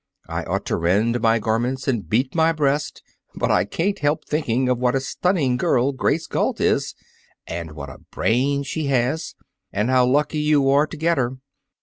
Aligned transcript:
I 0.27 0.41
ought 0.45 0.65
to 0.65 0.77
rend 0.77 1.21
my 1.21 1.37
garments 1.37 1.87
and 1.87 2.09
beat 2.09 2.33
my 2.33 2.53
breast, 2.53 3.03
but 3.35 3.51
I 3.51 3.65
can't 3.65 3.99
help 3.99 4.25
thinking 4.25 4.67
of 4.67 4.79
what 4.79 4.95
a 4.95 4.99
stunning 4.99 5.57
girl 5.57 5.91
Grace 5.91 6.25
Galt 6.25 6.59
is, 6.59 6.95
and 7.45 7.73
what 7.73 7.91
a 7.91 7.99
brain 8.09 8.63
she 8.63 8.87
has, 8.87 9.35
and 9.71 9.91
how 9.91 10.07
lucky 10.07 10.39
you 10.39 10.67
are 10.71 10.87
to 10.87 10.97
get 10.97 11.19
her. 11.19 11.37